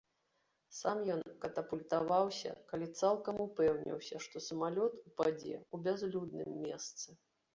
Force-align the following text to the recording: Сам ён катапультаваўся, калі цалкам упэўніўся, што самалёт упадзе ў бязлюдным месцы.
Сам 0.77 1.01
ён 1.15 1.19
катапультаваўся, 1.43 2.53
калі 2.71 2.87
цалкам 3.03 3.35
упэўніўся, 3.45 4.15
што 4.27 4.37
самалёт 4.47 4.93
упадзе 5.07 5.55
ў 5.73 5.75
бязлюдным 5.89 6.49
месцы. 6.65 7.07